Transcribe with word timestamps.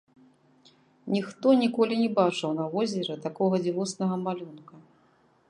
Ніхто 1.15 1.47
ніколі 1.63 1.99
не 2.03 2.07
бачыў 2.21 2.57
на 2.61 2.65
возеры 2.77 3.19
такога 3.27 3.55
дзівоснага 3.67 4.15
малюнка. 4.25 4.75